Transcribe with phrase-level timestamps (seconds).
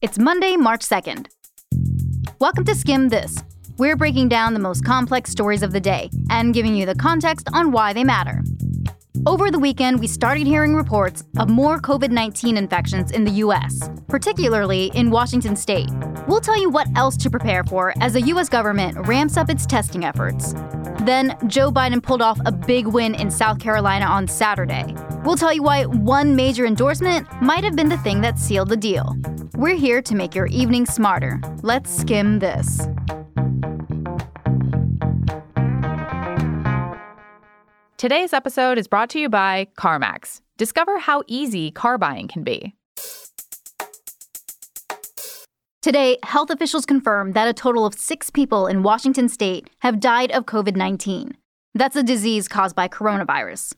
[0.00, 1.26] It's Monday, March 2nd.
[2.38, 3.42] Welcome to Skimm This.
[3.78, 7.48] We're breaking down the most complex stories of the day and giving you the context
[7.52, 8.44] on why they matter.
[9.26, 13.90] Over the weekend, we started hearing reports of more COVID 19 infections in the US,
[14.06, 15.90] particularly in Washington state.
[16.28, 19.66] We'll tell you what else to prepare for as the US government ramps up its
[19.66, 20.54] testing efforts.
[21.08, 24.94] Then, Joe Biden pulled off a big win in South Carolina on Saturday.
[25.24, 28.76] We'll tell you why one major endorsement might have been the thing that sealed the
[28.76, 29.16] deal.
[29.54, 31.40] We're here to make your evening smarter.
[31.62, 32.86] Let's skim this.
[37.96, 40.42] Today's episode is brought to you by CarMax.
[40.58, 42.74] Discover how easy car buying can be.
[45.88, 50.30] Today, health officials confirmed that a total of six people in Washington state have died
[50.32, 51.34] of COVID 19.
[51.74, 53.72] That's a disease caused by coronavirus.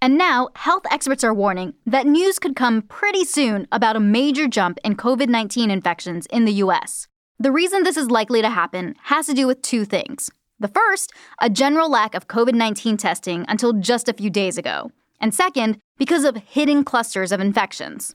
[0.00, 4.46] And now, health experts are warning that news could come pretty soon about a major
[4.46, 7.08] jump in COVID 19 infections in the US.
[7.40, 10.30] The reason this is likely to happen has to do with two things.
[10.60, 14.92] The first, a general lack of COVID 19 testing until just a few days ago.
[15.20, 18.14] And second, because of hidden clusters of infections.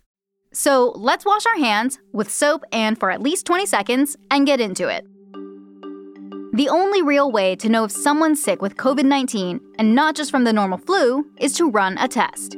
[0.54, 4.62] So let's wash our hands with soap and for at least 20 seconds and get
[4.62, 5.06] into it.
[6.56, 10.30] The only real way to know if someone's sick with COVID 19, and not just
[10.30, 12.56] from the normal flu, is to run a test.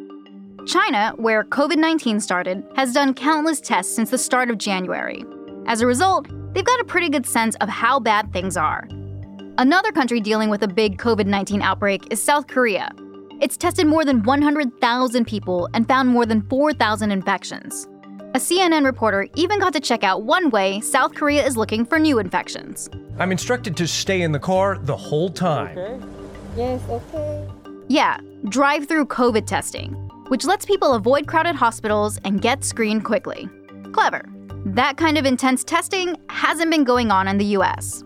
[0.67, 5.23] China, where COVID 19 started, has done countless tests since the start of January.
[5.66, 8.85] As a result, they've got a pretty good sense of how bad things are.
[9.57, 12.89] Another country dealing with a big COVID 19 outbreak is South Korea.
[13.41, 17.88] It's tested more than 100,000 people and found more than 4,000 infections.
[18.33, 22.00] A CNN reporter even got to check out one way South Korea is looking for
[22.00, 22.89] new infections.
[23.19, 25.78] I'm instructed to stay in the car the whole time.
[25.78, 26.06] Okay.
[26.56, 27.47] Yes, okay.
[27.89, 29.94] Yeah, drive through COVID testing,
[30.30, 33.50] which lets people avoid crowded hospitals and get screened quickly.
[33.91, 34.23] Clever.
[34.66, 38.03] That kind of intense testing hasn't been going on in the US.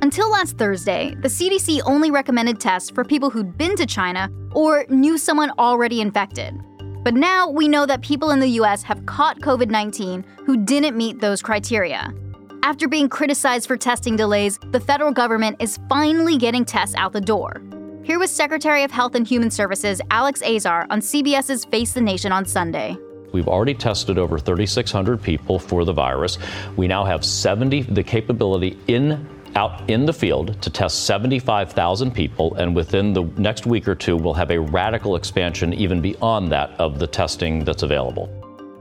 [0.00, 4.84] Until last Thursday, the CDC only recommended tests for people who'd been to China or
[4.88, 6.60] knew someone already infected.
[7.02, 10.96] But now we know that people in the US have caught COVID 19 who didn't
[10.96, 12.14] meet those criteria.
[12.62, 17.20] After being criticized for testing delays, the federal government is finally getting tests out the
[17.20, 17.60] door.
[18.04, 22.30] Here was Secretary of Health and Human Services Alex Azar on CBS's Face the Nation
[22.30, 22.96] on Sunday.
[23.32, 26.38] We've already tested over 3,600 people for the virus.
[26.76, 32.54] We now have 70 the capability in out in the field to test 75,000 people,
[32.54, 36.70] and within the next week or two, we'll have a radical expansion even beyond that
[36.78, 38.28] of the testing that's available.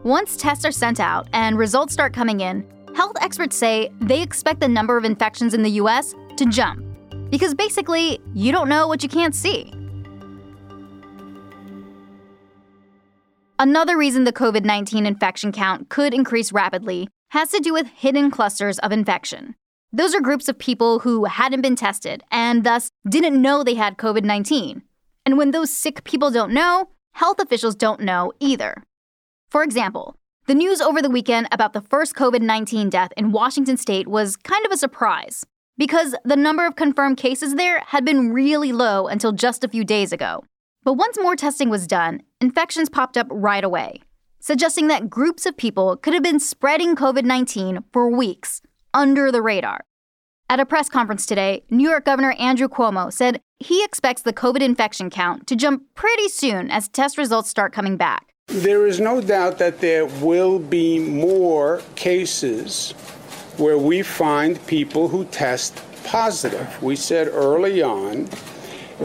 [0.04, 2.66] Once tests are sent out and results start coming in,
[2.96, 6.84] health experts say they expect the number of infections in the US to jump.
[7.30, 9.74] Because basically, you don't know what you can't see.
[13.60, 18.32] Another reason the COVID 19 infection count could increase rapidly has to do with hidden
[18.32, 19.56] clusters of infection.
[19.94, 23.98] Those are groups of people who hadn't been tested and thus didn't know they had
[23.98, 24.84] COVID 19.
[25.26, 28.84] And when those sick people don't know, health officials don't know either.
[29.50, 30.16] For example,
[30.48, 34.38] the news over the weekend about the first COVID 19 death in Washington state was
[34.38, 35.46] kind of a surprise
[35.78, 39.84] because the number of confirmed cases there had been really low until just a few
[39.84, 40.46] days ago.
[40.86, 44.02] But once more testing was done, infections popped up right away,
[44.40, 48.62] suggesting that groups of people could have been spreading COVID 19 for weeks
[48.94, 49.82] under the radar.
[50.50, 54.62] At a press conference today, New York Governor Andrew Cuomo said he expects the COVID
[54.62, 58.34] infection count to jump pretty soon as test results start coming back.
[58.48, 62.92] There is no doubt that there will be more cases
[63.58, 66.82] where we find people who test positive.
[66.84, 68.28] We said early on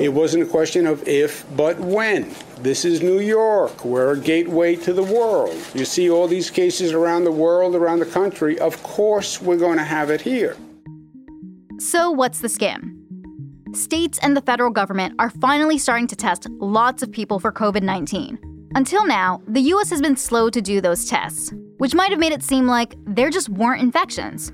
[0.00, 2.34] it wasn't a question of if, but when.
[2.58, 3.84] This is New York.
[3.84, 5.54] We're a gateway to the world.
[5.74, 8.58] You see all these cases around the world, around the country.
[8.58, 10.56] Of course, we're going to have it here.
[11.78, 12.96] So, what's the scam?
[13.76, 17.82] States and the federal government are finally starting to test lots of people for COVID
[17.82, 18.38] 19.
[18.74, 22.32] Until now, the US has been slow to do those tests, which might have made
[22.32, 24.50] it seem like there just weren't infections.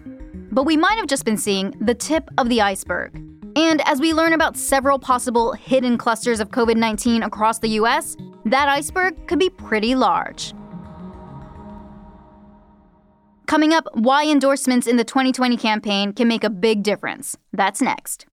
[0.51, 3.32] But we might have just been seeing the tip of the iceberg.
[3.55, 8.17] And as we learn about several possible hidden clusters of COVID 19 across the US,
[8.47, 10.55] that iceberg could be pretty large.
[13.47, 17.37] Coming up, why endorsements in the 2020 campaign can make a big difference.
[17.53, 18.25] That's next.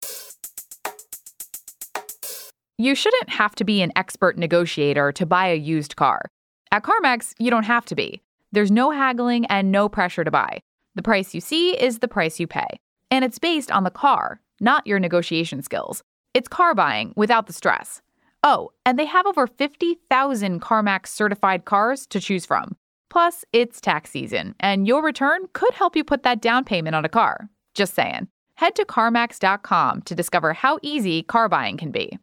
[2.77, 6.23] You shouldn't have to be an expert negotiator to buy a used car.
[6.71, 8.23] At CarMax, you don't have to be.
[8.53, 10.61] There's no haggling and no pressure to buy.
[10.95, 12.79] The price you see is the price you pay.
[13.11, 16.03] And it's based on the car, not your negotiation skills.
[16.35, 18.01] It's car buying without the stress.
[18.43, 22.77] Oh, and they have over 50,000 CarMax certified cars to choose from.
[23.11, 27.05] Plus, it's tax season, and your return could help you put that down payment on
[27.05, 27.49] a car.
[27.75, 28.29] Just saying.
[28.57, 32.19] Head to CarMax.com to discover how easy car buying can be.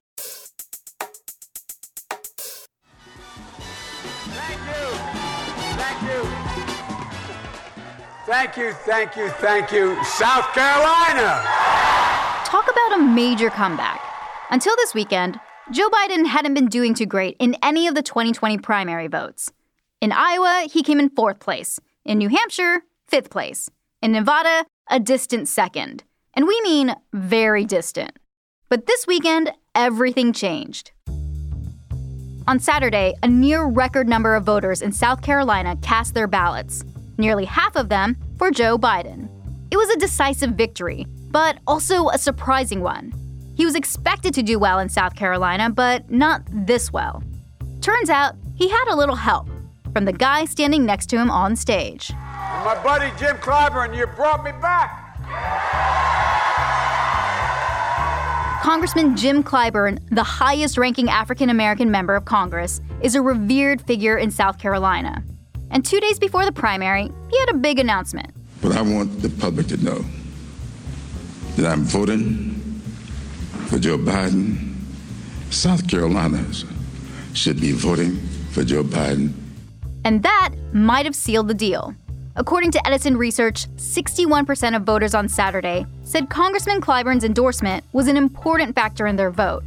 [8.26, 8.74] Thank you.
[8.74, 9.30] Thank you.
[9.30, 11.75] Thank you, South Carolina.
[12.94, 14.00] A major comeback.
[14.52, 15.38] Until this weekend,
[15.70, 19.52] Joe Biden hadn't been doing too great in any of the 2020 primary votes.
[20.00, 21.78] In Iowa, he came in fourth place.
[22.06, 23.70] In New Hampshire, fifth place.
[24.02, 26.06] In Nevada, a distant second.
[26.36, 28.18] And we mean very distant.
[28.70, 30.92] But this weekend, everything changed.
[32.48, 36.86] On Saturday, a near record number of voters in South Carolina cast their ballots,
[37.18, 39.28] nearly half of them for Joe Biden.
[39.70, 43.12] It was a decisive victory, but also a surprising one.
[43.58, 47.22] He was expected to do well in South Carolina, but not this well.
[47.82, 49.50] Turns out he had a little help
[49.92, 52.14] from the guy standing next to him on stage.
[52.14, 55.02] My buddy Jim Clyburn, you brought me back.
[58.64, 64.18] Congressman Jim Clyburn, the highest ranking African American member of Congress, is a revered figure
[64.18, 65.22] in South Carolina.
[65.70, 68.34] And two days before the primary, he had a big announcement.
[68.62, 70.06] But I want the public to know
[71.56, 72.52] that I'm voting
[73.68, 74.76] for Joe Biden.
[75.50, 76.66] South Carolinas
[77.34, 78.18] should be voting
[78.52, 79.34] for Joe Biden.
[80.04, 81.96] And that might have sealed the deal.
[82.36, 88.18] According to Edison Research, 61% of voters on Saturday said Congressman Clyburn's endorsement was an
[88.18, 89.64] important factor in their vote.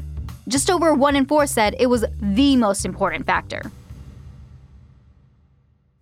[0.48, 3.62] Just over one in four said it was the most important factor.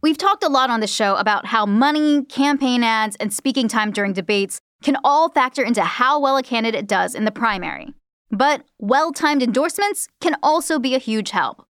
[0.03, 3.91] We've talked a lot on the show about how money, campaign ads, and speaking time
[3.91, 7.95] during debates can all factor into how well a candidate does in the primary.
[8.31, 11.67] But well timed endorsements can also be a huge help.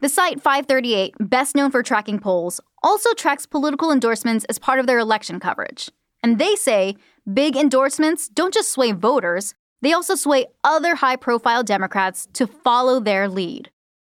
[0.00, 4.86] The site 538, best known for tracking polls, also tracks political endorsements as part of
[4.86, 5.90] their election coverage.
[6.22, 6.96] And they say
[7.32, 13.00] big endorsements don't just sway voters, they also sway other high profile Democrats to follow
[13.00, 13.70] their lead.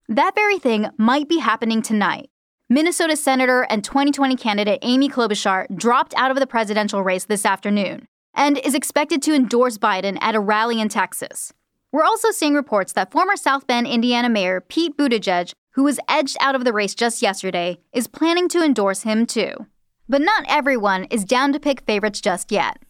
[0.07, 2.29] That very thing might be happening tonight.
[2.69, 8.07] Minnesota Senator and 2020 candidate Amy Klobuchar dropped out of the presidential race this afternoon
[8.37, 11.51] and is expected to endorse Biden at a rally in Texas.
[11.91, 16.35] We're also seeing reports that former South Bend, Indiana Mayor Pete Buttigieg who was edged
[16.39, 19.67] out of the race just yesterday, is planning to endorse him too.
[20.09, 22.81] But not everyone is down to pick favorites just yet.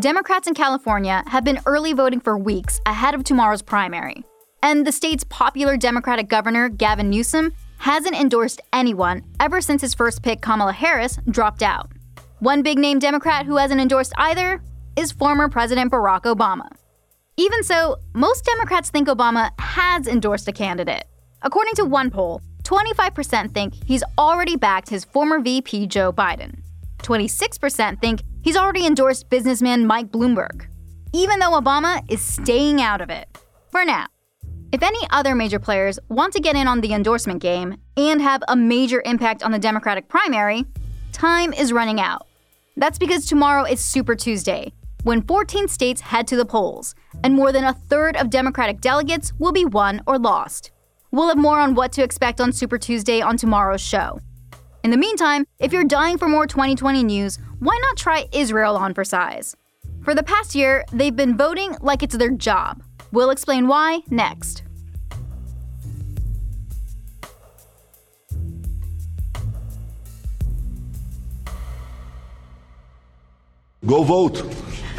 [0.00, 4.24] Democrats in California have been early voting for weeks ahead of tomorrow's primary.
[4.64, 10.24] And the state's popular Democratic governor, Gavin Newsom, hasn't endorsed anyone ever since his first
[10.24, 11.92] pick, Kamala Harris, dropped out.
[12.40, 14.62] One big name Democrat who hasn't endorsed either
[14.96, 16.70] is former President Barack Obama.
[17.36, 21.04] Even so, most Democrats think Obama has endorsed a candidate.
[21.42, 26.62] According to one poll, 25% think he's already backed his former VP Joe Biden.
[27.02, 30.66] 26% think he's already endorsed businessman Mike Bloomberg,
[31.12, 33.28] even though Obama is staying out of it.
[33.70, 34.06] For now.
[34.72, 38.42] If any other major players want to get in on the endorsement game and have
[38.48, 40.64] a major impact on the Democratic primary,
[41.12, 42.26] time is running out.
[42.80, 44.72] That's because tomorrow is Super Tuesday,
[45.02, 49.34] when 14 states head to the polls, and more than a third of Democratic delegates
[49.38, 50.70] will be won or lost.
[51.10, 54.18] We'll have more on what to expect on Super Tuesday on tomorrow's show.
[54.82, 58.94] In the meantime, if you're dying for more 2020 news, why not try Israel on
[58.94, 59.54] for size?
[60.02, 62.82] For the past year, they've been voting like it's their job.
[63.12, 64.62] We'll explain why next.
[73.86, 74.42] Go vote.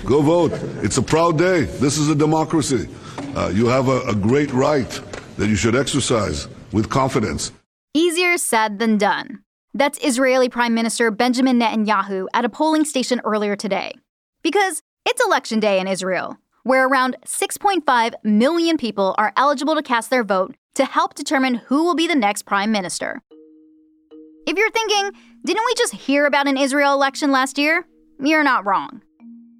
[0.06, 0.54] Go vote.
[0.84, 1.62] It's a proud day.
[1.62, 2.90] This is a democracy.
[3.36, 4.90] Uh, you have a, a great right
[5.38, 7.52] that you should exercise with confidence.
[7.94, 9.44] Easier said than done.
[9.76, 13.94] That's Israeli Prime Minister Benjamin Netanyahu at a polling station earlier today.
[14.42, 20.10] Because it's election day in Israel, where around 6.5 million people are eligible to cast
[20.10, 23.22] their vote to help determine who will be the next prime minister.
[24.48, 25.12] If you're thinking,
[25.46, 27.86] didn't we just hear about an Israel election last year?
[28.24, 29.02] You're not wrong.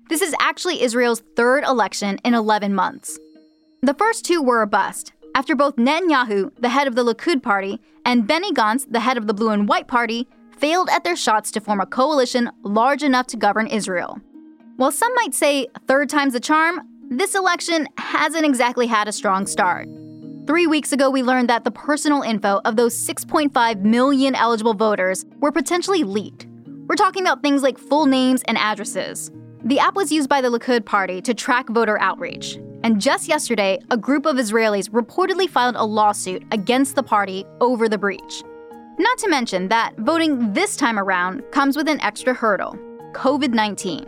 [0.08, 3.18] This is actually Israel's third election in 11 months.
[3.82, 7.82] The first two were a bust, after both Netanyahu, the head of the Likud party,
[8.06, 10.28] and Benny Gantz, the head of the Blue and White party,
[10.60, 14.20] failed at their shots to form a coalition large enough to govern Israel.
[14.76, 19.48] While some might say third time's the charm, this election hasn't exactly had a strong
[19.48, 19.90] start.
[20.46, 25.26] Three weeks ago, we learned that the personal info of those 6.5 million eligible voters
[25.40, 26.46] were potentially leaked.
[26.92, 29.32] We're talking about things like full names and addresses.
[29.64, 32.60] The app was used by the Likud party to track voter outreach.
[32.84, 37.88] And just yesterday, a group of Israelis reportedly filed a lawsuit against the party over
[37.88, 38.44] the breach.
[39.00, 42.78] Not to mention that voting this time around comes with an extra hurdle
[43.14, 44.06] COVID 19.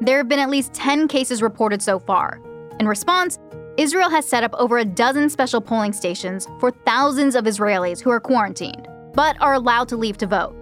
[0.00, 2.40] There have been at least 10 cases reported so far.
[2.80, 3.38] In response,
[3.76, 8.10] Israel has set up over a dozen special polling stations for thousands of Israelis who
[8.10, 10.56] are quarantined, but are allowed to leave to vote.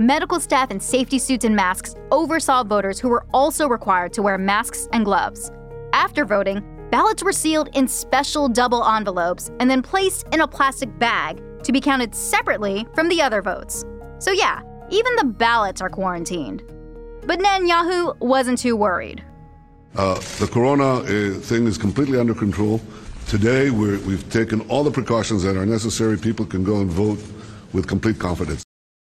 [0.00, 4.36] Medical staff in safety suits and masks oversaw voters who were also required to wear
[4.36, 5.52] masks and gloves.
[5.92, 10.98] After voting, ballots were sealed in special double envelopes and then placed in a plastic
[10.98, 13.84] bag to be counted separately from the other votes.
[14.18, 16.64] So, yeah, even the ballots are quarantined.
[17.24, 19.22] But Netanyahu wasn't too worried.
[19.94, 22.80] Uh, the corona uh, thing is completely under control.
[23.28, 26.18] Today, we have taken all the precautions that are necessary.
[26.18, 27.22] People can go and vote
[27.72, 28.63] with complete confidence.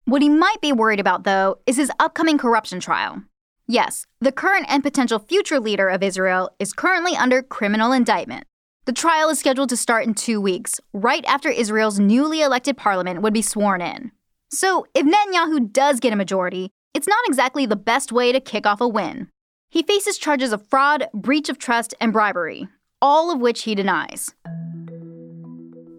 [0.08, 3.22] What he might be worried about, though, is his upcoming corruption trial.
[3.66, 8.46] Yes, the current and potential future leader of Israel is currently under criminal indictment.
[8.84, 13.20] The trial is scheduled to start in two weeks, right after Israel's newly elected parliament
[13.22, 14.12] would be sworn in.
[14.48, 18.64] So, if Netanyahu does get a majority, it's not exactly the best way to kick
[18.64, 19.28] off a win.
[19.70, 22.68] He faces charges of fraud, breach of trust, and bribery,
[23.02, 24.32] all of which he denies.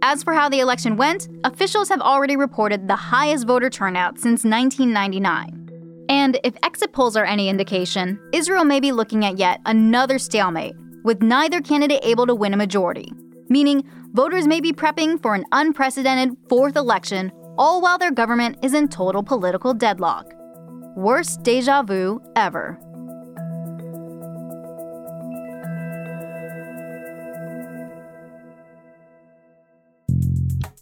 [0.02, 4.44] As for how the election went, officials have already reported the highest voter turnout since
[4.44, 6.06] 1999.
[6.10, 10.76] And if exit polls are any indication, Israel may be looking at yet another stalemate,
[11.04, 13.12] with neither candidate able to win a majority,
[13.50, 18.74] meaning voters may be prepping for an unprecedented fourth election, all while their government is
[18.74, 20.32] in total political deadlock.
[20.96, 22.80] Worst deja vu ever.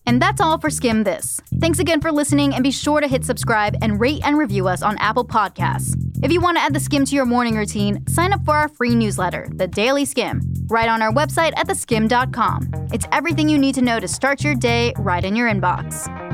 [0.05, 1.41] And that's all for Skimm This.
[1.59, 4.81] Thanks again for listening, and be sure to hit subscribe and rate and review us
[4.81, 5.95] on Apple Podcasts.
[6.23, 8.67] If you want to add the Skimm to your morning routine, sign up for our
[8.67, 12.89] free newsletter, The Daily Skimm, right on our website at theskimm.com.
[12.93, 16.24] It's everything you need to know to start your day right in your inbox.